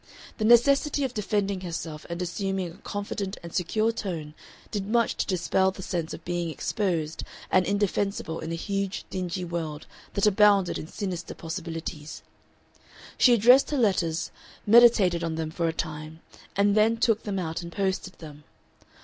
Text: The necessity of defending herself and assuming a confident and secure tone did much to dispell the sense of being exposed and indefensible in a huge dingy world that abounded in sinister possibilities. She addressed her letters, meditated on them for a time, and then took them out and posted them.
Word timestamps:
The 0.39 0.45
necessity 0.45 1.03
of 1.03 1.13
defending 1.13 1.61
herself 1.61 2.07
and 2.09 2.19
assuming 2.23 2.71
a 2.71 2.77
confident 2.77 3.37
and 3.43 3.53
secure 3.53 3.91
tone 3.91 4.33
did 4.71 4.87
much 4.87 5.15
to 5.17 5.27
dispell 5.27 5.69
the 5.69 5.83
sense 5.83 6.11
of 6.11 6.25
being 6.25 6.49
exposed 6.49 7.23
and 7.51 7.67
indefensible 7.67 8.39
in 8.39 8.51
a 8.51 8.55
huge 8.55 9.05
dingy 9.11 9.45
world 9.45 9.85
that 10.15 10.25
abounded 10.25 10.79
in 10.79 10.87
sinister 10.87 11.35
possibilities. 11.35 12.23
She 13.19 13.35
addressed 13.35 13.69
her 13.69 13.77
letters, 13.77 14.31
meditated 14.65 15.23
on 15.23 15.35
them 15.35 15.51
for 15.51 15.67
a 15.67 15.71
time, 15.71 16.21
and 16.55 16.73
then 16.73 16.97
took 16.97 17.21
them 17.21 17.37
out 17.37 17.61
and 17.61 17.71
posted 17.71 18.13
them. 18.17 18.43